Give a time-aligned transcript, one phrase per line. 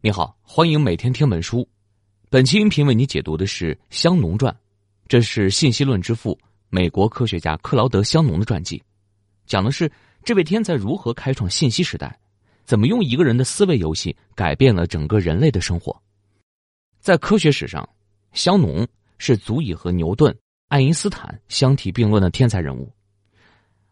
[0.00, 1.68] 你好，欢迎每天听本书。
[2.30, 4.54] 本期音频为你解读的是《香农传》，
[5.08, 6.38] 这是信息论之父
[6.70, 8.80] 美国科学家克劳德·香农的传记，
[9.44, 9.90] 讲的是
[10.22, 12.16] 这位天才如何开创信息时代，
[12.64, 16.00] 怎么用一个人的思维游戏改变了整个人类的生活。
[17.00, 17.86] 在科学史上，
[18.32, 18.86] 香农
[19.18, 20.32] 是足以和牛顿、
[20.68, 22.88] 爱因斯坦相提并论的天才人物，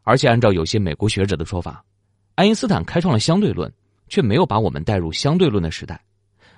[0.02, 1.84] 而且按照有些美国学者的说法，
[2.36, 3.68] 爱因斯坦开创了相对论。
[4.09, 6.00] 却没有把我们带入相对论的时代，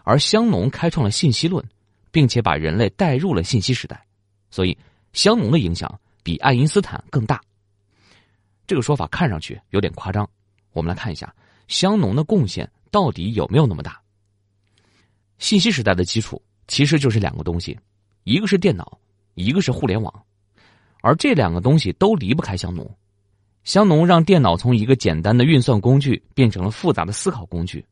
[0.04, 1.64] 而香农开创了信息论，
[2.10, 4.04] 并且把人类带入了信息时代，
[4.50, 4.76] 所以
[5.12, 7.40] 香农的影响比爱因斯坦更大。
[8.66, 10.28] 这个说法看上去有点夸张，
[10.72, 11.34] 我们来看一下
[11.68, 14.00] 香农的贡献到底有没有那么大。
[15.38, 17.78] 信息时代的基础其实就是两个东西，
[18.24, 18.98] 一个是电脑，
[19.34, 20.12] 一个是互联网，
[21.00, 22.88] 而这两个东西都离不开香农。
[23.68, 27.84] 香农让电脑从一个简单的运算工具变成了复杂的思考工具，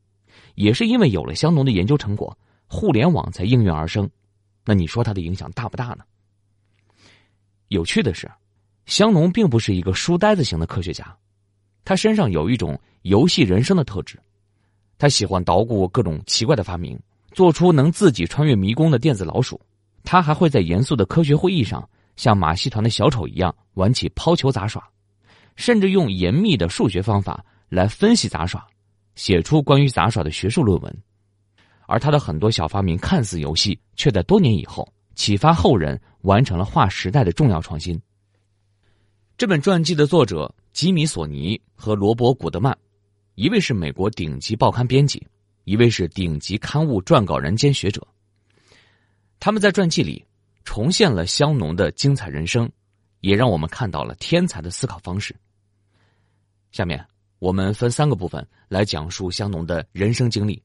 [0.55, 4.09] 也是因为有了香农的研究成果，互联网才应运而生。
[4.65, 5.99] 那你说他的影响大不大呢？
[7.67, 8.27] 有趣的是，
[8.87, 11.15] 香农并不是一个书呆子型的科学家，
[11.85, 14.19] 他身上有一种游戏人生的特质。
[14.97, 16.99] 他喜欢捣鼓各种奇怪的发明，
[17.33, 19.61] 做出能自己穿越迷宫的电子老鼠。
[20.03, 24.83] 他还会在严肃的科学会议上，像马戏团的小丑一样玩起抛球杂耍。
[25.57, 28.65] 甚至用严密的数学方法来分析杂耍，
[29.15, 30.97] 写出关于杂耍的学术论文，
[31.87, 37.99] 而他的很多小发明看似游戏，却在多年以后启发后人，完成了划时代的重要创新。
[39.35, 42.77] 这本传记的作者吉米·索尼和罗伯·古德曼，
[43.35, 45.25] 一位是美国顶级报刊编辑，
[45.63, 48.05] 一位是顶级刊物撰稿人兼学者。
[49.39, 50.25] 他们在传记里
[50.63, 52.67] 重现了香农的精彩人生，
[53.21, 55.35] 也让我们看到了天才的思考方式。
[56.71, 57.03] 下面
[57.39, 60.61] 我们分三个部分来讲述香农的人生经历。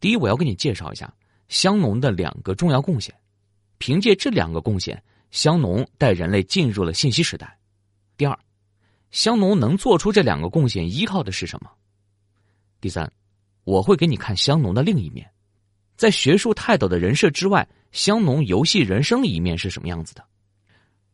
[0.00, 1.12] 第一，我要给你介绍一下
[1.48, 3.14] 香农的两个重要贡献。
[3.78, 7.58] 凭借这两个贡献，香农带人类进入了信息时代。
[8.16, 8.38] 第二，
[9.10, 11.70] 香农能做出这两个贡献，依靠的是什么？
[12.80, 13.12] 第三，
[13.64, 15.28] 我会给你看香农的另一面，
[15.96, 20.24] 在学术泰斗的人设之外，香农游戏人生的一面是什么样子的？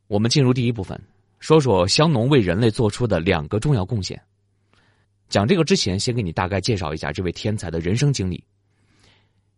[0.06, 1.00] 我们进入第一部分。
[1.40, 4.20] 说说香农为人类做出的两个重要贡献。
[5.28, 8.42] 讲这个之前，先给你大概介绍一下这位天才的人生经历。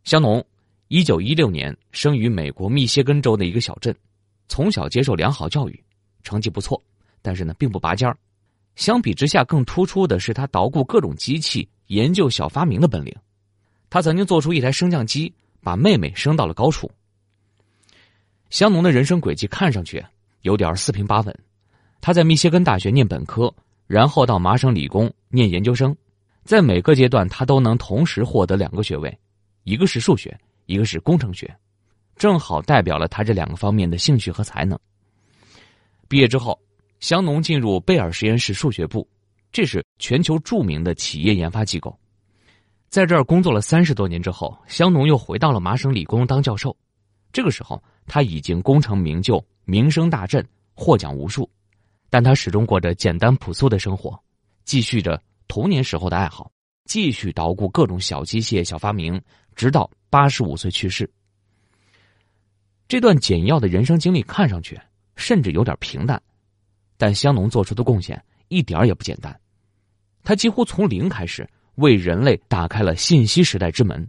[0.02, 0.44] 香农，
[0.88, 3.94] 一九一六年生于美国密歇根州的一个小镇，
[4.48, 5.84] 从小接受良好教育，
[6.22, 6.82] 成绩不错，
[7.22, 8.16] 但是呢并不拔尖儿。
[8.74, 13.14] 相比之下，更突出的是他捣鼓各种机器、研究小发明的本领。
[13.88, 16.90] 他曾经做出一台升降机，把妹妹升到了高处。
[18.48, 20.04] 香农的人生轨迹看上去
[20.42, 21.38] 有点四平八稳。
[22.00, 23.52] 他在密歇根大学念本科，
[23.86, 25.94] 然后到麻省理工念研究生，
[26.44, 29.16] 在每个阶段他都能同时获得两个学位，
[29.64, 31.54] 一个是数学，一个是工程学，
[32.16, 34.78] 正好代表了他这两个方面的兴趣和才能。
[36.08, 36.58] 毕业之后，
[37.00, 39.06] 香农进入贝尔实验室数学部，
[39.52, 41.96] 这是全球著名的企业研发机构，
[42.88, 46.76] 在这儿工作了三十多年之后，香农又回到了麻省理工当教授，
[47.32, 50.44] 这个时候他已经功成名就，名声大振，
[50.74, 51.48] 获奖无数。
[52.10, 54.20] 但他始终过着简单朴素的生活，
[54.64, 56.50] 继续着童年时候的爱好，
[56.84, 59.18] 继续捣鼓各种小机械、小发明，
[59.54, 61.08] 直到八十五岁去世。
[62.88, 64.76] 这段简要的人生经历看上去
[65.14, 66.20] 甚至有点平淡，
[66.96, 69.40] 但香农做出的贡献一点也不简单。
[70.24, 74.06] 他几乎从零开始，为人类打开了信息时代之门。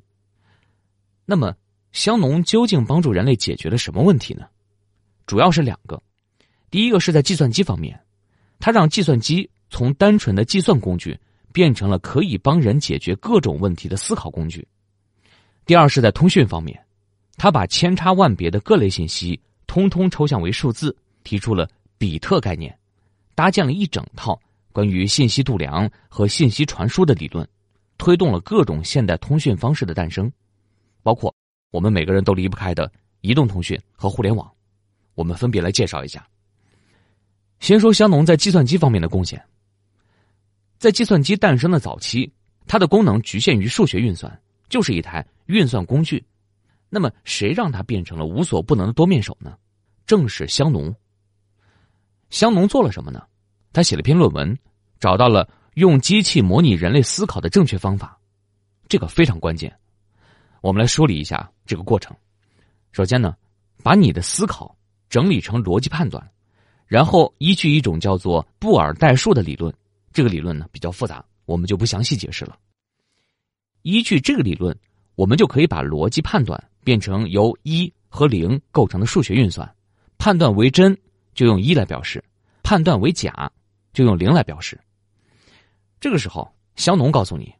[1.24, 1.56] 那么，
[1.92, 4.48] 香农究竟帮助人类解决了什么问题呢？
[5.28, 6.02] 主要是两个。
[6.72, 8.00] 第一个是在计算机方面，
[8.58, 11.20] 他让计算机从单纯的计算工具
[11.52, 14.66] 变成了可以帮人解决各种问题的思考工具。
[15.66, 16.82] 第二是在通讯方面，
[17.36, 22.74] 他把千差万别的各类信息通通抽象为数字，提出了比特概念，
[23.36, 24.40] 搭建了一整套
[24.72, 27.46] 关于信息度量和信息传输的理论，
[27.98, 30.32] 推动了各种现代通讯方式的诞生，
[31.04, 31.36] 包括
[31.70, 32.90] 我们每个人都离不开的
[33.20, 34.50] 移动通讯和互联网。
[35.16, 36.26] 我们分别来介绍一下。
[37.62, 39.42] 先说香农在计算机方面的贡献。
[40.80, 42.34] 在计算机诞生的早期，
[42.66, 46.26] 它的功能局限于数学运算，就是一台运算工具。
[46.90, 49.56] 那么，谁让它变成了无所不能的多面手呢？
[50.08, 50.94] 正是香农。
[52.32, 53.24] 香农做了什么呢？
[53.72, 54.58] 他写了篇论文，
[55.00, 58.20] 找到了用机器模拟人类思考的正确方法，
[58.90, 59.74] 这个非常关键。
[60.62, 62.16] 我们来梳理一下这个过程。
[62.92, 63.36] 首先呢，
[63.84, 64.76] 把你的思考
[65.10, 66.28] 整理成逻辑判断。
[66.92, 69.74] 然后依据一种叫做布尔代数的理论，
[70.12, 72.60] 这个理论呢比较复杂，我们就不详细解释了。
[73.84, 74.78] 依据这个理论
[75.16, 79.74] 我们就可以把逻辑判断变成由一和零构成的数学运算。
[80.18, 80.94] 判断为真，
[81.34, 82.20] 就用一来表示；
[82.62, 83.50] 判断为假，
[83.94, 84.78] 就用零来表示。
[85.98, 87.54] 这个时候，香农告诉你，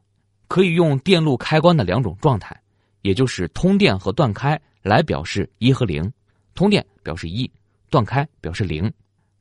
[0.46, 2.54] 可以用电路开关的两种状态，
[3.00, 6.12] 也就是通电和断开来表示一和零。
[6.54, 7.50] 通电表示一，
[7.88, 8.92] 断开表示零，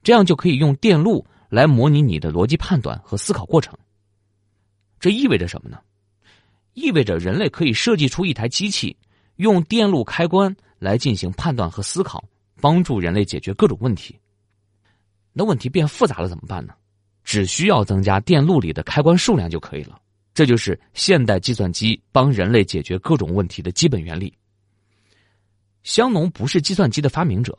[0.03, 3.77] 这样就可以用电路来模拟你的逻辑判断和思考过程。
[4.99, 5.79] 这意味着什么呢？
[6.73, 8.95] 意味着人类可以设计出一台机器，
[9.35, 12.23] 用电路开关来进行判断和思考，
[12.59, 14.17] 帮助人类解决各种问题。
[15.33, 16.73] 那问题变复杂了怎么办呢？
[17.23, 20.01] 只需要增加电路里的开关数量就可以了。
[20.33, 24.33] 这就是现代计算机帮人类解决各种问题的基本原理。
[25.83, 27.57] 香农不是计算机的发明者，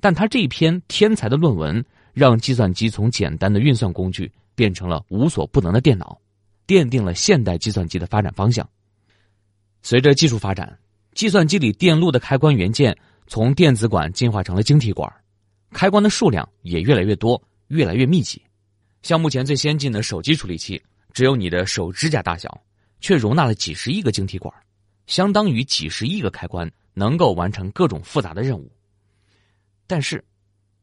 [0.00, 6.18] 但他这一篇天才的论文让计算机从简单的运算工具变成了无所不能的电脑，
[6.66, 8.68] 奠定了现代计算机的发展方向。
[9.82, 10.78] 随着技术发展，
[11.14, 12.96] 计算机里电路的开关元件
[13.26, 15.12] 从电子管进化成了晶体管，
[15.72, 18.40] 开关的数量也越来越多，越来越密集。
[19.02, 22.60] 像目前最先进的手机处理器，只有你的手指甲大小，
[23.00, 24.52] 却容纳了几十亿个晶体管，
[25.06, 26.70] 相当于几十亿个开关。
[26.94, 28.68] 能够完成各种复杂的任务，
[29.88, 30.22] 但是，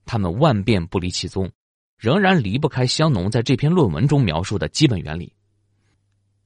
[0.06, 1.50] 他们万变不离其宗，
[1.98, 5.32] 仍然离不开香农在这篇论文中描述的基本原理。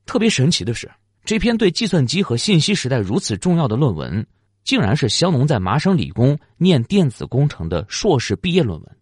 [0.05, 0.91] 特别神奇的是，
[1.23, 4.27] 这篇对计算机和信息时代如此重要的论文，
[4.63, 8.97] 竟然是香农在麻省理工念电子工程的硕士毕业论文。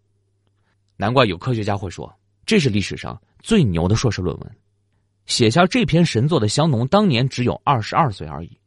[0.96, 2.14] 难怪有科学家会说，
[2.46, 4.56] 这是历史上最牛的硕士论文。
[5.26, 8.58] 写下这篇神作的香农当年只有二十二岁而已。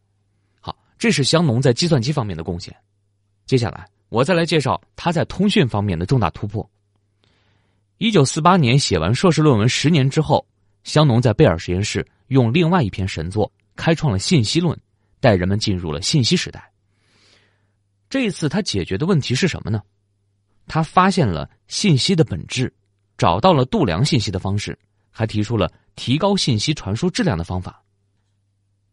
[0.61, 2.77] 好这是香农在计算机方面的贡献。
[3.47, 6.69] 接下来，我再来介绍他在通讯方面的重大突破。
[7.97, 10.47] 一九四八年写完硕士论文，十年之后，
[10.85, 14.79] 香农在贝尔实验室用另外一篇神作开创了信息论，
[15.21, 16.71] 带人们进入了信息时代。
[18.09, 19.81] 这一次，他解决的问题是什么呢？
[20.67, 22.73] 他发现了信息的本质，
[23.17, 24.77] 找到了度量信息的方式，
[25.11, 27.83] 还提出了提高信息传输质量的方法。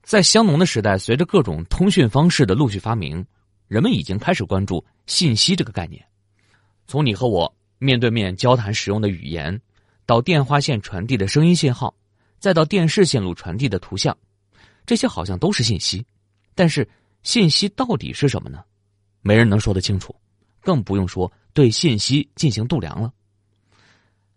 [0.04, 3.26] 在香农的时代，随着各种通讯方式的陆续发明，
[3.68, 6.04] 人们已经开始关注信息这个概念。
[6.88, 9.60] 从你和我面对面交谈使用的语言，
[10.06, 11.94] 到电话线传递的声音信号，
[12.40, 14.18] 再到电视线路传递的图像，
[14.86, 16.06] 这些好像都是信息。
[16.56, 16.88] 但是，
[17.24, 18.64] 信息到底是什么呢？
[19.22, 20.16] 没人能说得清楚，
[20.62, 23.12] 更不用说对信息进行度量了。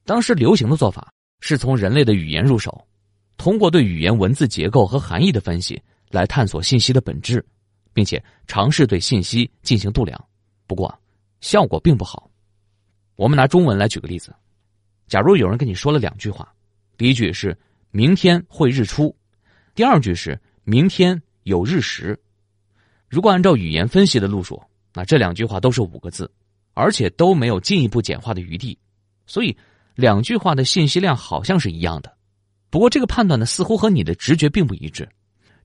[0.04, 2.86] 当时流行的做法是从人类的语言入手。
[3.36, 5.80] 通过对语言文字结构和含义的分析
[6.10, 7.42] 来探索信息的本质，
[7.92, 10.22] 并且尝试对信息进行度量，
[10.66, 10.92] 不过
[11.40, 12.30] 效果并不好。
[13.16, 14.34] 我们拿中文来举个例子：
[15.06, 16.52] 假如有人跟你说了两句话，
[16.96, 17.56] 第一句是
[17.90, 19.14] “明天会日出”，
[19.74, 22.18] 第二句是“明天有日食”。
[23.08, 24.62] 如果按照语言分析的路数，
[24.94, 26.30] 那这两句话都是五个字，
[26.74, 28.78] 而且都没有进一步简化的余地，
[29.26, 29.56] 所以
[29.94, 32.16] 两句话的信息量好像是一样的。
[32.70, 35.08] 不过这个判断呢，似乎和你的直觉并不一致。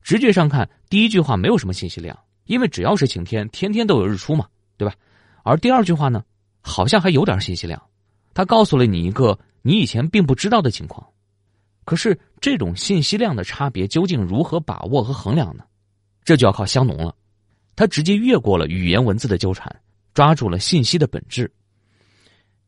[0.06, 4.48] 直觉上看，第一句话没有什么信息量，因为只要是晴天，天天都有日出嘛，
[4.78, 4.94] 对吧？
[5.44, 6.24] 而第二句话呢，
[6.62, 7.82] 好像还有点信息量，
[8.32, 11.08] 它告诉了你一个你以前并不知道的情况。
[11.86, 15.66] 可是这种信息量的差别究竟如何把握和衡量呢？
[16.24, 17.16] 这就要靠香农了。
[17.76, 19.76] 他直接越过了语言文字的纠缠，
[20.14, 21.52] 抓住了信息的本质。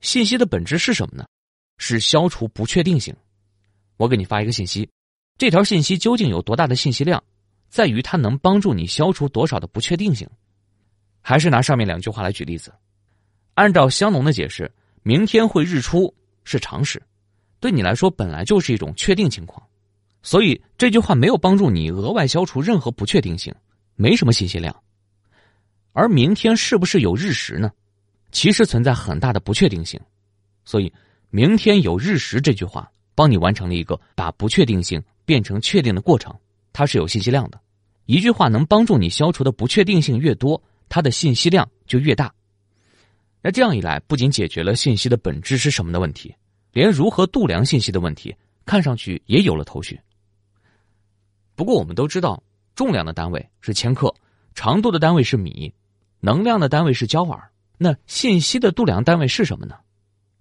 [0.01, 1.23] 信息的本质是什么呢？
[1.77, 3.15] 是消除不确定性。
[3.97, 4.89] 我给你发一个信息，
[5.37, 7.23] 这条信息究竟有多大的信息量，
[7.69, 10.27] 在于它能帮助你消除多少的不确定性。
[11.21, 12.73] 还是拿上面两句话来举例子。
[13.53, 14.71] 按照香农的解释，
[15.03, 16.11] 明天会日出
[16.43, 17.01] 是常识，
[17.59, 19.61] 对你来说本来就是一种确定情况，
[20.23, 23.53] 所以这句话没有帮助你额外消除任何不确定性，
[23.95, 24.75] 没什么信息量。
[25.93, 27.71] 而明天是不是有日食呢？
[28.31, 29.99] 其实存在很大的不确定性，
[30.65, 30.91] 所以
[31.29, 32.91] 明天有日食这句话。
[33.15, 36.33] 帮你完成了一个把不确定性变成确定的过程，
[36.71, 37.59] 它是有信息量的。
[38.05, 42.33] 一句话能帮助你消除的不确定性越多，它的信息量就越大。
[43.41, 46.33] 那这样一来，不仅解决了信息的本质是什么的问题，
[46.71, 48.33] 连如何度量信息的问题，
[48.65, 49.99] 看上去也有了头绪。
[51.53, 52.41] 不过我们都知道，
[52.73, 54.15] 重量的单位是千克，
[54.55, 55.73] 长度的单位是米，
[56.21, 57.51] 能量的单位是焦耳。
[57.77, 59.75] 那信息的度量单位是什么呢？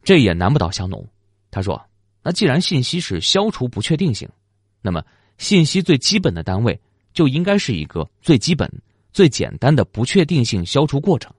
[0.05, 1.05] 这也难不倒香农。
[1.50, 1.85] 他说。
[2.28, 4.28] 那既然信息是消除不确定性，
[4.87, 5.05] 那么
[5.37, 6.81] 信息最基本的单位
[7.12, 8.71] 就应该是一个最基本、
[9.12, 11.35] 最简单的不确定性消除过程，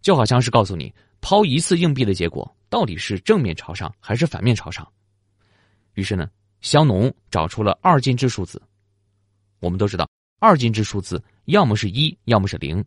[0.00, 4.84] 就好像是告诉你抛一次硬币的结果到底是正面朝上还是反面朝上。
[5.94, 6.28] 于是呢，
[6.60, 8.60] 香农找出了二进制数字。
[9.60, 10.08] 我们都知道，
[10.40, 12.84] 二进制数字要么是一，要么是零。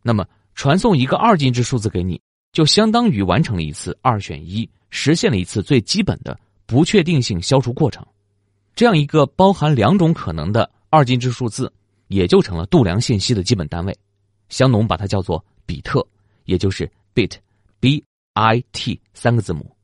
[0.00, 2.18] 那么传送一个二进制数字给你，
[2.52, 8.02] 就相当于完成了一次二选一，实现了一次最基本的不确定性消除过程。
[8.76, 11.72] 这样一个包含两种可能的二进制数字，
[12.08, 13.98] 也就成了度量信息的基本单位。
[14.50, 16.06] 香农把它叫做比特，
[16.44, 18.04] 也就是 bit，b
[18.34, 19.74] i t 三个字母。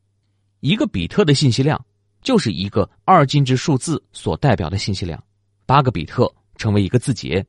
[0.60, 1.82] 一个比特的信息量
[2.22, 5.20] 就是一个二进制数字所代表的信息量。
[5.64, 7.44] 八个比特成为一个字节，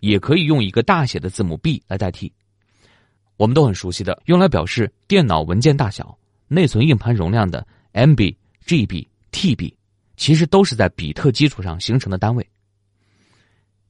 [0.00, 2.32] 也可以用一个大写的字母 B 来代替。
[3.36, 6.16] 我们都很熟悉的，用来表示电脑文件大小、
[6.48, 8.34] 内存硬盘容量的 MB、
[8.64, 9.74] GB、TB，
[10.16, 12.48] 其实都是在比特基础上形成的单位。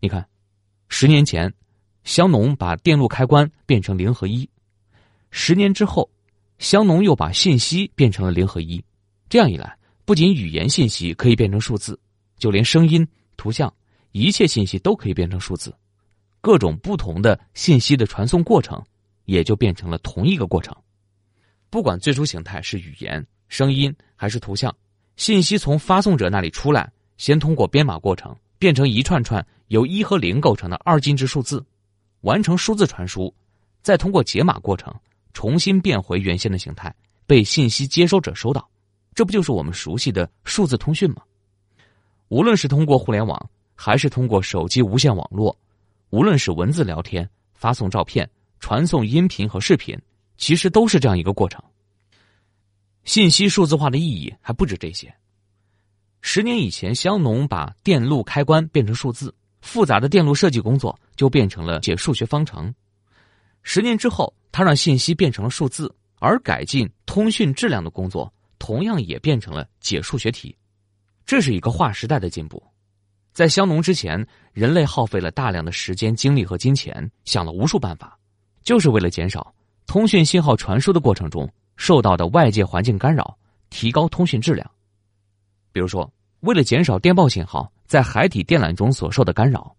[0.00, 0.28] 你看，
[0.88, 1.52] 十年前，
[2.04, 4.47] 香农把电路开关变成零和一；
[5.30, 6.11] 十年之后，
[6.59, 8.85] 香农又把信息变成了零和一。
[9.28, 11.99] 这样一来，不仅语言信息可以变成数字，
[12.38, 13.06] 就连声音。
[13.37, 13.73] 图像，
[14.12, 15.75] 一切信息都可以变成数字，
[16.40, 18.83] 各种不同的信息的传送过程
[19.25, 20.75] 也就变成了同一个过程。
[21.68, 24.75] 不管最初形态是语言、声音还是图像，
[25.16, 31.64] 信息从发送者那里出来，先通过编码过程变成一串串由一和零构成的二进制数字，
[32.20, 33.32] 完成数字传输，
[33.82, 34.94] 再通过解码过程
[35.32, 36.94] 重新变回原先的形态，
[37.26, 38.68] 被信息接收者收到。
[39.14, 41.23] 这不就是我们熟悉的数字通讯吗？
[42.28, 45.56] 无论是通过互联网，还是通过手机无线网络，
[46.11, 48.28] 无论是文字聊天、发送照片、
[48.61, 49.99] 传送音频和视频，
[50.37, 51.62] 其实都是这样一个过程。
[53.06, 55.12] 信息数字化的意义还不止这些。
[56.20, 62.75] 十年以前，香农把电路开关变成数字，复杂的电路设计工作就变成了解数学方程。
[63.62, 70.54] 十年之后，他让信息变成了数字，而改进通讯质量的工作同样也变成了解数学题。
[71.25, 72.60] 这是一个划时代的进步，
[73.32, 78.18] 在香农之前，人类耗费了大量的时间、精力和金钱，想了无数办法，
[78.64, 79.54] 就是为了减少
[79.86, 83.37] 通讯信号传输的过程中受到的外界环境干扰，
[83.71, 84.68] 提高通讯质量。
[85.73, 89.75] 比如说，为了减少电报信号在海底电缆中所受的干扰，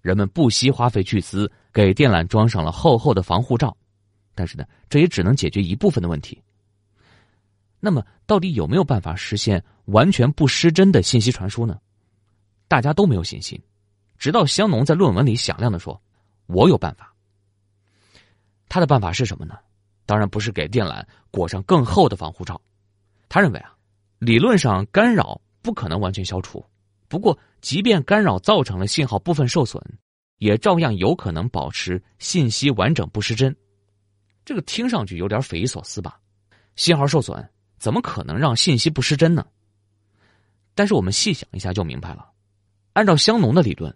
[0.00, 3.76] 人们不惜花费巨资给电缆装上了厚厚的防护罩。
[4.34, 6.42] 但是呢，这也只能解决一部分的问题。
[7.78, 11.78] 那么，到底有没有办法实现完全不失真的信息传输呢？
[12.66, 13.60] 大家都没有信心。
[14.16, 16.00] 直到香农在论文里响亮的说
[16.46, 17.12] ：“我有办法。”
[18.70, 19.58] 他的办法是什么呢？
[20.06, 22.60] 当然不是给电缆裹上更厚的防护罩。
[23.28, 23.74] 他认为啊，
[24.18, 26.64] 理论上干扰不可能完全消除，
[27.08, 29.82] 不过即便干扰造成了信号部分受损，
[30.38, 33.54] 也照样有可能保持信息完整不失真。
[34.44, 36.18] 这个听上去有点匪夷所思吧？
[36.76, 37.48] 信号受损。
[37.78, 39.44] 怎么可能让信息不失真呢？
[40.72, 42.30] 但是我们细想一下就明白了。
[42.92, 43.92] 按照香农的理论，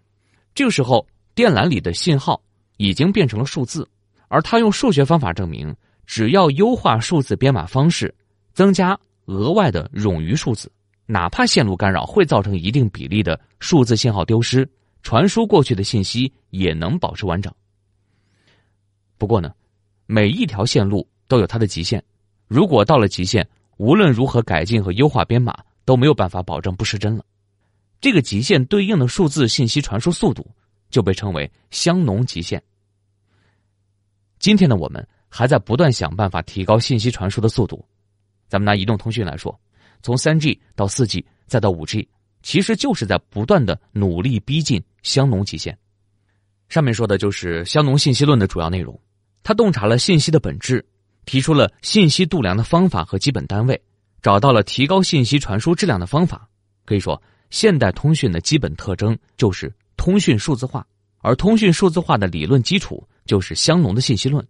[0.53, 2.43] 这个时候电缆里的信号
[2.75, 3.89] 已经变成了数字，
[4.27, 5.73] 而他用数学方法证明，
[6.07, 8.11] 只要优化数字编码方式，
[8.53, 10.71] 增加额外的冗余数字，
[11.05, 14.67] 哪怕线路干扰会造成一定比例的数字信号丢失，
[15.03, 17.53] 传输过去的信息也能保持完整。
[19.17, 19.53] 不过呢，
[20.05, 22.03] 每一条线路都有它的极限，
[22.47, 27.23] 如果到了极限，无论如何改进和优化编码，都没有办法保证不失真了。
[27.99, 30.47] 这个极限对应的数字信息传输速度
[30.89, 32.63] 就被称为香农极限。
[34.39, 37.85] 今天的我们还在不断想办法提高信息传输的速度。
[38.47, 39.59] 咱们拿移动通讯来说，
[40.01, 42.07] 从三 G 到四 G 再到五 G，
[42.41, 45.77] 其实就是在不断的努力逼近香农极限。
[46.69, 48.99] 上面说的就是香农信息论的主要内容，
[49.43, 50.85] 他洞察了信息的本质。
[51.25, 53.83] 提出了信息度量的方法和基本单位，
[54.21, 56.47] 找到了提高信息传输质量的方法。
[56.85, 64.47] 可以说，现代通讯的基本特征就是通讯数字化，而通讯数字化的理论基础就是香农的信息论。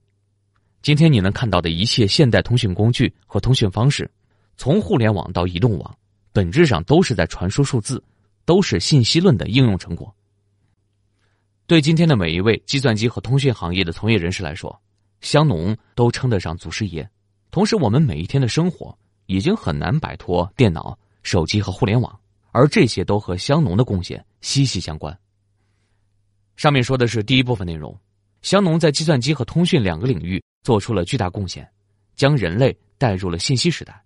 [0.88, 4.10] 今天你能看到的一切现代通讯工具和通讯方式，
[4.56, 5.98] 从互联网到移动网，
[6.32, 8.02] 本质上都是在传输数字，
[8.46, 10.16] 都是信息论的应用成果。
[11.66, 14.82] 对今天的每一位计算机和通讯行业的从业人士来说，
[15.20, 17.06] 香农都称得上祖师爷，
[17.52, 22.18] 同时我们每一天的生活已经很难摆脱电脑、手机和互联网，
[22.54, 25.20] 而这些都和香农的贡献息息相关。
[26.56, 27.94] 上面说的是第一部分内容，
[28.42, 31.70] 香农在计算机和通讯两个领域做出了巨大贡献，
[32.16, 34.04] 将人类带入了信息时代。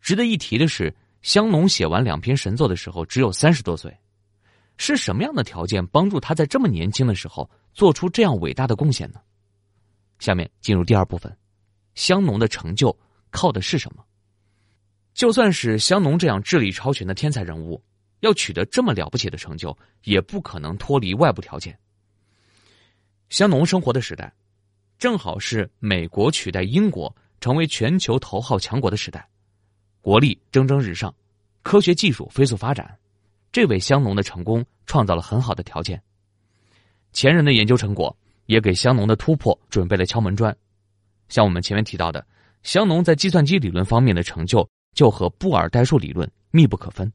[0.00, 3.96] 值得一提的是，香农写完两篇神作的时候只有三十多岁，
[4.76, 9.20] 是什么样的条件帮助他在这么年轻的时候做出这样伟大的贡献呢？
[10.18, 11.36] 下面进入第二部分，
[11.94, 12.96] 香农的成就
[13.30, 14.04] 靠的是什么？
[15.12, 17.82] 就算是香农这样智力超群的天才人物，
[18.20, 21.76] 要取得这么了不起的成就，也不可能脱离外部条件。
[23.28, 24.32] 香农生活的时代，
[24.98, 29.28] 正好是美国取代英国成为全球头号强国的时代，
[30.00, 31.14] 国力蒸蒸日上，
[31.62, 32.96] 科学技术飞速发展，
[33.50, 36.00] 这为香农的成功创造了很好的条件。
[37.12, 38.16] 前人的研究成果
[38.46, 40.56] 也给香农的突破准备了敲门砖。
[41.28, 42.24] 像我们前面提到的，
[42.62, 47.12] 香农在计算机理论方面的成就就和布尔代数理论密不可分。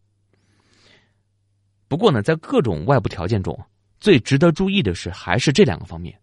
[1.88, 3.58] 不过呢，在各种外部条件中，
[4.01, 6.20] 最值得注意的是还是这两个方面，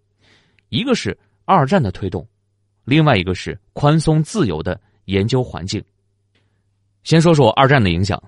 [0.69, 2.29] 一个是二战的推动，
[2.85, 5.83] 另外一个是宽松自由的研究环境。
[7.05, 8.21] 先说说二战的影响，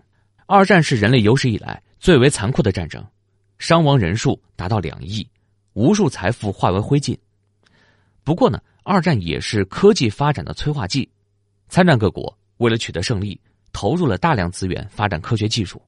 [0.46, 3.04] 二战是人类有史以来最为残酷的战争，
[3.58, 5.28] 伤亡人数达到两亿，
[5.72, 7.18] 无数财富化为灰烬。
[8.22, 11.10] 不过呢，二战也是科技发展的催化剂，
[11.68, 13.38] 参战各国为了取得胜利，
[13.72, 15.82] 投入了大量资源发展科学技术。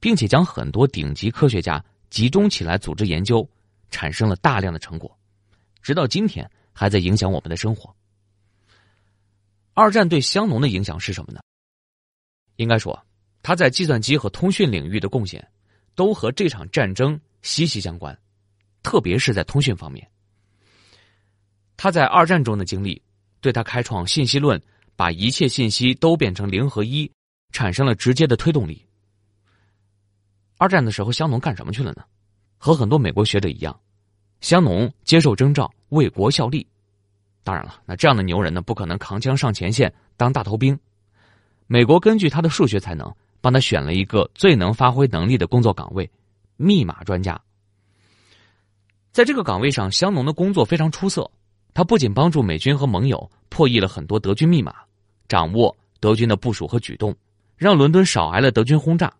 [0.00, 3.48] 并且将很多顶级科学家集中起来组织研究，
[3.90, 5.16] 产生了大量的成果，
[5.82, 7.94] 直到今天还在影响我们的生活。
[9.74, 11.40] 二战对香农的影响是什么呢？
[12.56, 13.06] 应该说，
[13.42, 15.46] 他在计算机和通讯领域的贡献，
[15.94, 18.18] 都和这场战争息息相关，
[18.82, 20.10] 特别是在通讯方面。
[21.76, 23.00] 他在二战中的经历，
[23.40, 24.60] 对他开创信息论，
[24.96, 27.08] 把一切信息都变成零和一，
[27.52, 28.87] 产生了直接的推动力。
[30.58, 32.02] 二战的时候，香农干什么去了呢？
[32.58, 33.80] 和很多美国学者一样，
[34.40, 36.66] 香农接受征召为国效力。
[37.44, 40.78] 当然了，那这样的牛人呢，不可能扛枪上前线当大头兵。
[41.68, 43.10] 美国根据他的数学才能，
[43.40, 46.10] 帮他选了一个最能发挥能力的工作岗位——
[46.58, 47.40] 密码专家。
[49.12, 51.30] 在这个岗位上，香农的工作非常出色。
[51.72, 54.74] 他不仅帮助美军和盟友破译了很多德军密码，
[55.28, 57.14] 掌握德军的部署和举动，
[57.56, 59.12] 让伦敦少挨了德军轰炸。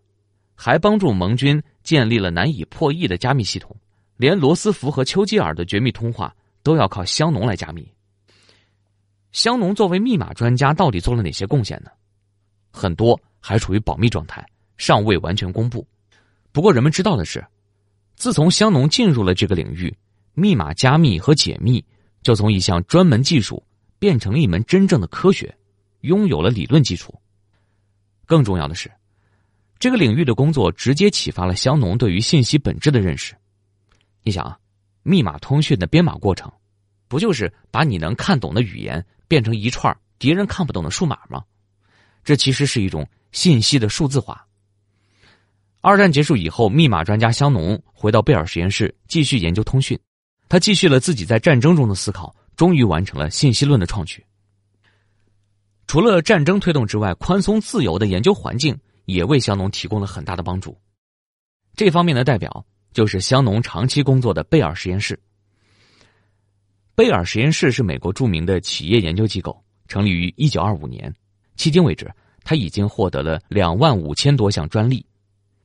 [0.61, 3.73] 还帮助盟军建立了难以破译的加密系统，
[4.17, 7.89] 连罗斯福和丘吉尔的绝密通话都要靠香农来加密。
[9.31, 11.89] 香农作为密码专家，到底做了哪些贡献呢？
[12.71, 14.45] 很多还处于保密状态，
[14.75, 15.87] 尚未完全公布。
[16.51, 17.41] 不过，人们知道的是，
[18.17, 19.95] 自从香农进入了这个领域，
[20.33, 21.81] 密码加密和解密
[22.21, 23.63] 就从一项专门技术
[23.97, 25.57] 变成了一门真正的科学，
[26.01, 27.17] 拥有了理论基础。
[28.25, 28.91] 更重要的是。
[29.79, 33.33] 这个领域的工作直接启发了香农对于信息本质的认识。
[34.23, 34.59] 你想啊，
[35.03, 36.51] 密码通讯的编码过程，
[37.07, 41.41] 不就是把你能看懂的语言变成一串敌人看不懂的数码吗？
[42.25, 44.45] 这其实是一种信息的数字化。
[45.79, 49.97] 二战结束以后，密码专家香农回到贝尔实验室继续研究通讯。
[50.49, 54.21] 他继续了自己在战争中的思考，终于完成了信息论的创举。
[55.87, 58.77] 除了战争推动之外，宽松自由的研究环境。
[59.09, 60.77] 也为香农提供了很大的帮助。
[61.75, 65.19] 这方面的代表就是香农长期工作的贝尔实验室。
[66.95, 71.13] 贝尔实验室是美国著名的企业研究机构，成立于一九二五年，
[71.57, 72.11] 迄今为止，
[72.43, 75.05] 他已经获得了两万五千多项专利，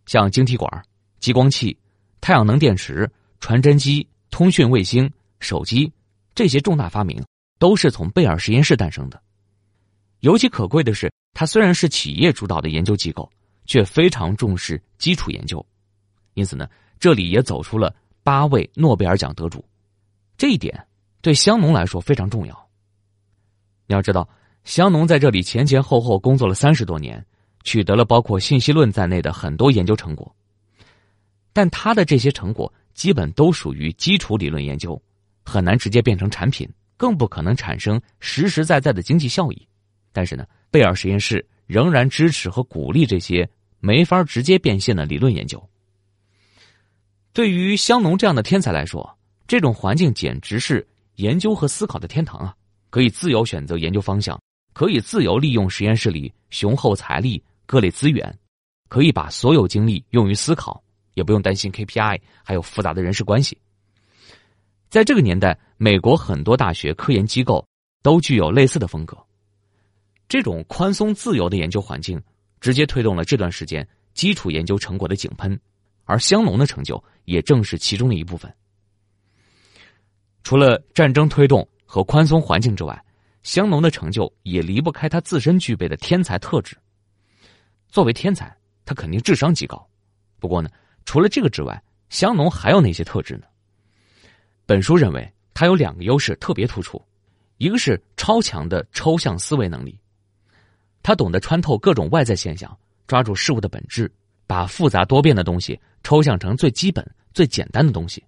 [0.07, 0.85] 像晶体管、
[1.18, 1.76] 激光器、
[2.20, 5.92] 太阳能电池、传真机、通讯卫星、手机
[6.35, 7.20] 这些重大发明，
[7.59, 9.20] 都是从贝尔实验室诞生的。
[10.24, 11.12] 尤其可贵的是。
[11.37, 13.28] 它虽然是企业主导的研究机构，
[13.66, 15.64] 却非常重视基础研究，
[16.34, 16.68] 因此呢，
[17.00, 19.62] 这里也走出了八位诺贝尔奖得主，
[20.38, 20.87] 这一点
[21.20, 22.68] 对香农来说非常重要。
[23.88, 24.28] 你要知道，
[24.62, 27.22] 香农在这里前前后后工作了三十多年，
[27.64, 30.32] 取得了包括信息论在内的很多研究成果，
[31.52, 35.02] 但他的这些成果基本都属于基础理论研究，
[35.44, 39.66] 很难直接变成产品，更不可能产生实实在在的经济效益。
[40.14, 40.46] 但是呢。
[40.70, 43.48] 贝尔实验室仍然支持和鼓励这些
[43.79, 45.62] 没法直接变现的理论研究。
[47.33, 52.57] 对于香农这样的天才来说，这种环境简直是研究和思考的天堂啊！
[52.90, 54.37] 可以自由选择研究方向，
[54.72, 58.37] 可以自由利用实验室里雄厚财力、各类资源，
[58.88, 60.83] 可以把所有精力用于思考，
[61.14, 63.57] 也不用担心 KPI，还有复杂的人事关系。
[64.88, 67.64] 在这个年代，美国很多大学、科研机构
[68.03, 69.16] 都具有类似的风格。
[70.28, 72.20] 这种宽松自由的研究环境，
[72.60, 75.58] 直接推动了这段时间基础研究成果的井喷，
[76.04, 78.52] 而香农的成就也正是其中的一部分。
[80.42, 83.04] 除了战争推动和宽松环境之外，
[83.42, 86.76] 香农的成就也离不开他自身具备的天才特质。
[87.88, 89.87] 作为天才，他肯定智商极高。
[90.40, 90.68] 不过呢，
[91.04, 93.46] 除了这个之外，香农还有哪些特质呢？
[94.66, 97.02] 本书认为他有两个优势特别突出，
[97.58, 99.98] 一个是超强的抽象思维能力。
[101.04, 102.74] 他懂得穿透各种外在现象，
[103.06, 104.10] 抓住事物的本质，
[104.46, 108.24] 把复杂多变的东西抽象成最基本、最简单的东西。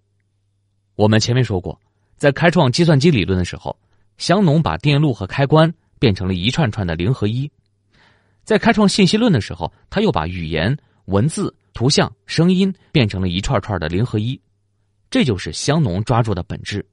[0.94, 1.80] 我们前面说过，
[2.18, 3.74] 在开创计算机理论的时候，
[4.18, 7.50] 香农把电路和开关变成了一串串的零和一；
[8.44, 14.38] 在开创信息论的时候，他又把语言、文字、图像、声音变成了一串串的零和一。
[15.08, 16.86] 这就是香农抓住的本质。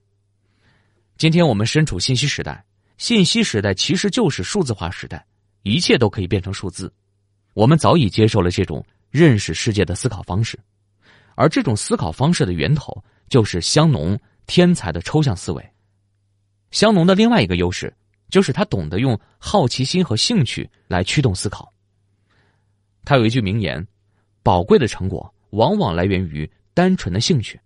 [1.18, 2.64] 今天我们身处信息时代，
[2.98, 5.26] 信息时代其实就是数字化时代。
[5.64, 6.94] 一切都可以变成数字，
[7.54, 10.60] 我们早已接受了这种认识世界的思考方式，
[11.36, 15.66] 而这种思考方式的源头就是香农天才的抽象思维。
[16.72, 17.94] 香农的另外一个优势
[18.30, 21.72] 就是他懂得用好奇心和兴趣来驱动思考。
[23.06, 23.86] 他有一句名言
[24.44, 27.58] ：“宝贵的成果往往来源于单纯的兴趣。”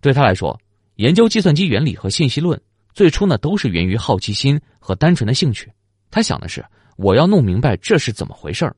[0.00, 0.60] 对他来说，
[0.96, 2.60] 研究计算机原理和信息论
[2.92, 5.70] 最初呢都是源于好奇心和单纯的兴趣。
[6.10, 6.64] 他想的是。
[6.98, 8.74] 我要弄明白这是怎么回事儿，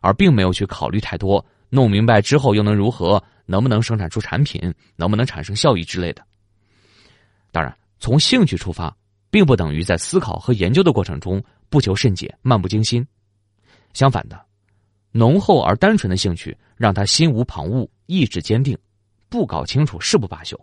[0.00, 1.44] 而并没有去考虑太多。
[1.70, 3.20] 弄明白之后又能如何？
[3.46, 4.72] 能不能生产出产品？
[4.94, 6.24] 能不能产生效益之类的？
[7.50, 8.96] 当然，从兴趣出发，
[9.28, 13.04] 并不等于在思考和研究的过程中不求甚解、漫不经心。
[13.92, 14.40] 相反的，
[15.10, 18.78] 浓厚而单纯的兴趣让他心无旁骛、意志坚定，
[19.28, 20.56] 不搞清楚誓不罢休。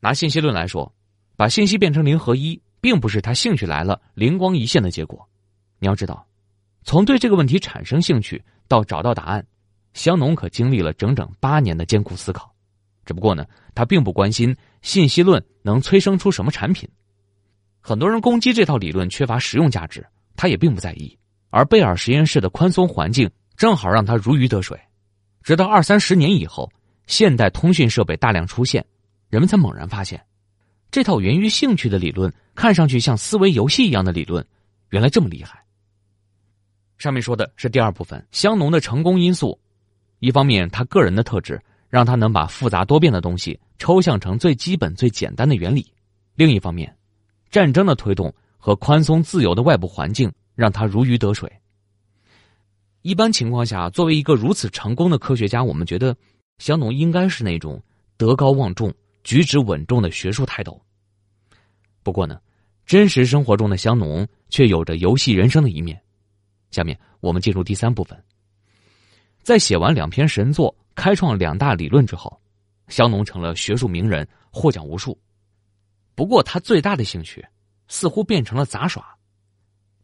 [0.00, 0.94] 拿信息论来说，
[1.34, 5.26] 把信息变成零和一，并不是他兴趣来了、灵光一现的结果。
[5.80, 6.24] 你要知道，
[6.84, 9.44] 从对这个问题产生兴趣到找到答案，
[9.92, 12.54] 香农可经历了整整八年的艰苦思考。
[13.04, 16.88] 只不过呢，他并不关心信息论能催生出什么产品。
[17.80, 21.18] 很多人攻击这套理论缺乏实用价值，他也并不在意。
[21.48, 24.78] 而贝尔实验室的宽松环境正好让他如鱼得水。
[25.42, 26.70] 直到二三十年以后，
[27.06, 28.84] 现代通讯设备大量出现，
[29.30, 30.22] 人们才猛然发现，
[30.90, 34.46] 这套源于兴趣的理论，看上去像思维游戏一样的理论，
[34.90, 35.64] 原来这么厉害。
[37.00, 39.58] 上面说的是第二部分，香农的成功因素。
[40.18, 41.58] 一方面，他个人的特质
[41.88, 45.80] 让他能把复杂多变的东西抽象成最基本、最简单的原理；
[46.34, 46.94] 另一方面，
[47.50, 51.50] 战争的推动和宽松自由的外部环境让他如鱼得水。
[53.00, 56.14] 一般情况下，作为一个如此成功的科学家，我们觉得
[56.58, 57.82] 香农应该是那种
[58.18, 58.92] 德高望重、
[59.24, 60.78] 举止稳重的学术泰斗。
[62.02, 62.38] 不过呢，
[62.84, 65.98] 真实生活中的香农却有着游戏人生的一面。
[66.70, 68.22] 下面我们进入第三部分。
[69.42, 72.40] 在写完两篇神作、开创两大理论之后，
[72.88, 75.18] 香农成了学术名人，获奖无数。
[76.14, 77.44] 不过，他最大的兴趣
[77.88, 79.16] 似乎变成了杂耍。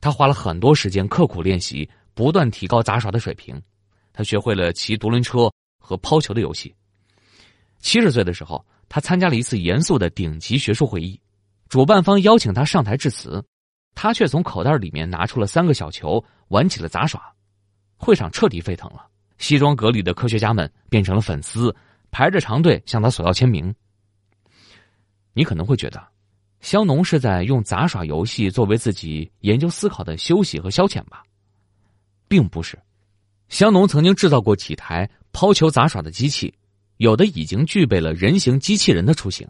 [0.01, 3.61] 他花了很多时间刻苦练习，不断提高杂耍的水平。
[4.13, 6.75] 他学会了骑独轮车和抛球的游戏。
[7.81, 11.21] 七十岁的时候，他参加了一次严肃的顶级学术会议，
[11.69, 13.45] 主办方邀请他上台致辞。
[13.97, 17.33] 他却从口袋里面拿出了三个小球，玩起了杂耍，
[17.97, 19.09] 会场彻底沸腾了。
[19.39, 21.75] 西装革履的科学家们变成了粉丝，
[22.11, 23.75] 排着长队向他索要签名。
[25.33, 26.07] 你可能会觉得，
[26.61, 31.25] 香农是在用杂耍游戏作为自己研究思考的休息和消遣吧？
[32.29, 32.79] 并不是，
[33.49, 36.53] 香农曾经制造过几台抛球杂耍的机器，
[36.99, 39.49] 有的已经具备了人形机器人的雏形。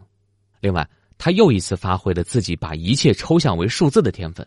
[0.61, 0.89] 另外。
[1.17, 4.45] 他又一次发挥了自己把一切抽象为数字的天分，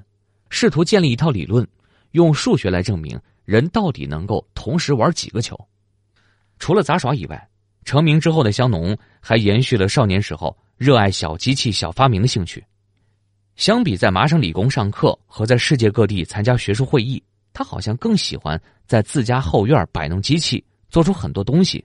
[0.49, 1.67] 试图建立一套理论，
[2.13, 5.59] 用数学来证明人到底能够同时玩几个球。
[6.59, 7.49] 除了杂耍以外，
[7.85, 12.65] 成名之后的香农还延续了少年时候热爱小机器、小发明的兴趣。
[13.57, 21.85] 相比在麻省理工上课和在世界各地参加学术会议，他好像更喜欢在自家后院摆弄机器，做出很多东西，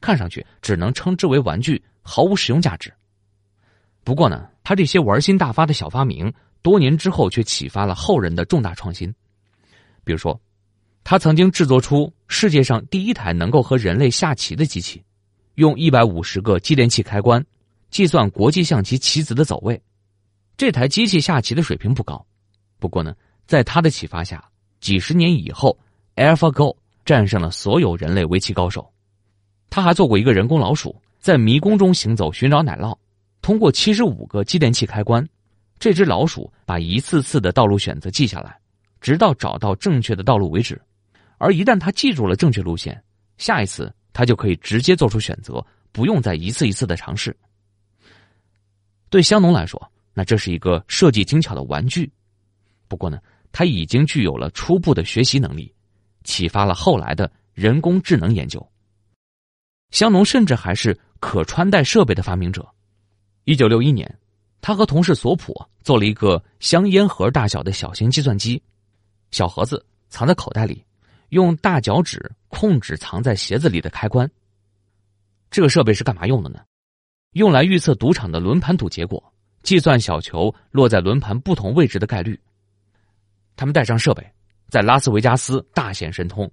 [0.00, 2.92] 看上去只能称之为玩具，毫无实用价值。
[4.10, 9.08] 不过呢，他这些玩心大发的小发明，多年之后却启发了后人的重大创新。
[10.02, 10.36] 比如说，
[11.04, 15.00] 他曾经制作出世界上第一台能够和人类下棋的机器，
[15.54, 17.40] 用一百五十个继电器开关
[17.88, 19.80] 计算国际象棋棋子的走位。
[20.56, 22.26] 这台机器下棋的水平不高，
[22.80, 23.14] 不过呢，
[23.46, 24.44] 在他的启发下，
[24.80, 25.78] 几十年以后
[26.16, 28.92] ，AlphaGo 战胜了所有人类围棋高手。
[29.70, 32.92] 他还做过一个人工老鼠，在迷宫中行走，寻找奶酪。
[33.42, 35.26] 通过七十五个继电器开关，
[35.78, 38.58] 这只老鼠把一次次的道路选择记下来，
[39.00, 40.80] 直到找到正确的道路为止。
[41.38, 43.02] 而一旦他记住了正确路线，
[43.38, 47.34] 下一次他就可以直接做出选择，不用再一次一次的尝试。
[49.08, 52.12] 对香农来说，那这是一个设计精巧的玩具。
[52.88, 53.18] 不过呢，
[53.52, 55.74] 他已经具有了初步的学习能力，
[56.24, 58.64] 启发了后来的人工智能研究。
[59.90, 62.68] 香农甚至还是可穿戴设备的发明者。
[63.44, 64.18] 一九六一年，
[64.60, 68.62] 他和同事索普做了一个香烟盒大小的小型计算机，
[69.30, 70.84] 小盒子藏在口袋里，
[71.30, 74.30] 用大脚趾控制藏在鞋子里的开关。
[75.50, 76.60] 这个设备是干嘛用的呢？
[77.32, 82.38] 用来预测赌场的轮盘赌结果，计算小球落在轮盘不同位置的概率。
[83.56, 84.24] 他们带上设备，
[84.68, 86.50] 在拉斯维加斯大显神通。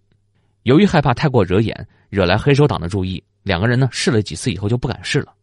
[0.63, 5.34] 由于害怕太过惹眼，惹来黑手党的注意，两个人呢试了几次以后就不敢试了。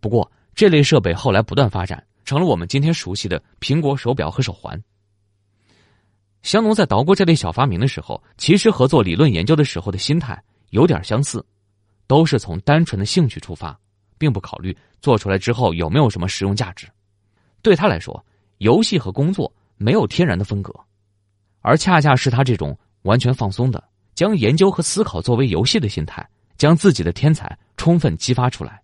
[0.00, 4.80] 不过这类设备后来不断发展，成了我们今天熟悉的苹果手表和手环。
[6.42, 10.40] 香农在捣鼓这类小发明的时候，其实和做理论研究的时候的心态
[10.70, 11.44] 有点相似，
[12.06, 13.78] 都是从单纯的兴趣出发，
[14.18, 16.86] 并不考虑做出来之后有没有什么实用价值。
[17.62, 18.24] 对他来说，
[18.58, 20.72] 游戏和工作没有天然的分隔，
[21.60, 23.82] 而恰恰是他这种完全放松的。
[24.14, 26.24] 将研究和思考作为游戏的心态，
[26.56, 28.80] 将自己的天才充分激发出来，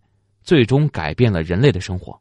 [0.51, 2.21] 最终改变了人类的生活。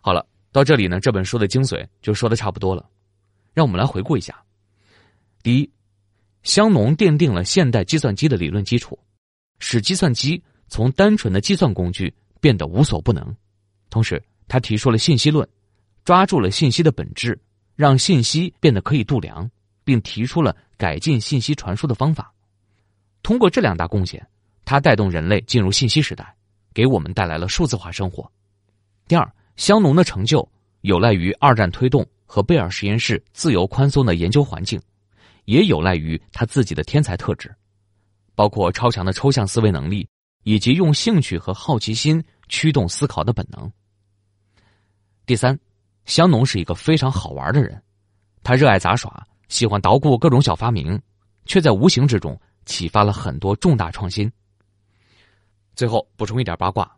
[0.00, 2.90] 好了，到这里呢，这本书的精髓就说的差不多了。
[3.54, 4.42] 让我们来回顾一下：
[5.40, 5.70] 第一，
[6.42, 8.98] 香农奠定了现代计算机的理论基础，
[9.60, 13.32] 使计算机从单纯的计算工具变得无所不能；
[13.90, 15.48] 同时，他提出了信息论，
[16.04, 17.40] 抓住了信息的本质，
[17.76, 19.48] 让信息变得可以度量。
[19.84, 22.34] 并提出了改进信息传输的方法。
[23.22, 24.28] 通过这两大贡献，
[24.64, 26.34] 他带动人类进入信息时代，
[26.72, 28.30] 给我们带来了数字化生活。
[29.06, 30.46] 第二，香农的成就
[30.82, 34.80] 有赖于二战推动和贝尔实验室自由宽松的研究环境，
[35.44, 37.54] 也有赖于他自己的天才特质，
[38.34, 40.08] 包括超强的抽象思维能力
[40.44, 43.70] 以及用兴趣和好奇心驱动思考的本能。
[45.26, 45.58] 第三，
[46.04, 47.82] 香农是一个非常好玩的人，
[48.42, 49.26] 他热爱杂耍。
[49.48, 51.00] 喜欢捣鼓各种小发明，
[51.46, 54.30] 却在无形之中启发了很多重大创新。
[55.78, 56.90] 最后补充一点八卦：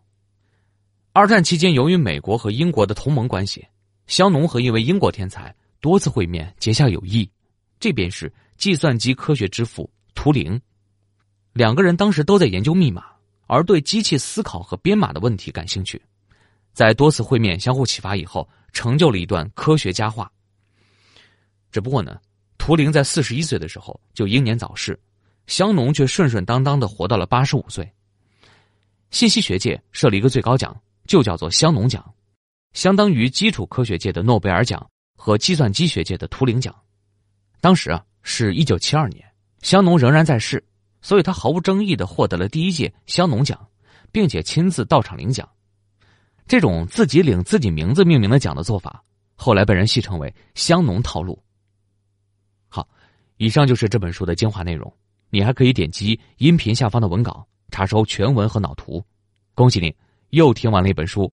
[1.13, 3.63] 二战期间，由于美国和英国的同盟关系，
[4.07, 7.31] 香农和一位英国天才多次会面，结下友谊。
[7.79, 10.59] 这便是计算机科学之父图灵。
[11.53, 13.05] 两个人当时都在研究密码，
[13.47, 16.01] 而对机器思考和编码的问题感兴趣。
[16.73, 20.33] 在多次会面相互启发以后，成就了一段科学佳话。
[21.71, 22.19] 只不过呢。
[22.57, 24.99] 图灵在四十一岁的时候就英年早逝，
[25.47, 27.87] 香农却顺顺当当的活到了八十五岁。
[29.11, 30.75] 信息学界设了一个最高奖，
[31.07, 32.15] 就叫做香农奖，
[32.73, 36.75] 相当于基础科学界的诺贝尔奖和计算机学界的图灵奖。
[37.61, 39.25] 当时啊是一九七二年，
[39.63, 40.65] 香农仍然在世，
[41.03, 43.69] 所以他毫无争议的获得了第一届香农奖，
[44.13, 45.49] 并且亲自到场领奖。
[46.47, 49.03] 这种自己领自己名字命名的奖的做法，
[49.35, 51.41] 后来被人戏称为“香农套路”。
[52.69, 52.89] 好
[53.37, 54.93] 以上就是这本书的精华内容，
[55.31, 59.03] 你还可以点击音频下方的文稿查收全文和脑图。
[59.55, 59.95] 恭喜你，
[60.31, 61.31] 又听完了一本书。